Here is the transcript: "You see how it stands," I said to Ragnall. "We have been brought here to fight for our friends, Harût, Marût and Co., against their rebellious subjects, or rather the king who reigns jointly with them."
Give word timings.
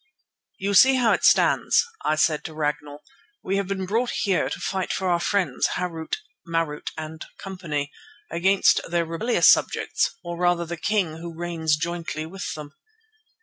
"You 0.57 0.73
see 0.73 0.95
how 0.95 1.11
it 1.11 1.23
stands," 1.23 1.85
I 2.03 2.15
said 2.15 2.43
to 2.45 2.55
Ragnall. 2.55 3.03
"We 3.43 3.57
have 3.57 3.67
been 3.67 3.85
brought 3.85 4.09
here 4.09 4.49
to 4.49 4.59
fight 4.59 4.91
for 4.91 5.07
our 5.07 5.19
friends, 5.19 5.67
Harût, 5.75 6.15
Marût 6.49 6.87
and 6.97 7.23
Co., 7.37 7.55
against 8.31 8.81
their 8.89 9.05
rebellious 9.05 9.47
subjects, 9.47 10.09
or 10.23 10.39
rather 10.39 10.65
the 10.65 10.75
king 10.75 11.17
who 11.17 11.37
reigns 11.37 11.75
jointly 11.77 12.25
with 12.25 12.51
them." 12.55 12.73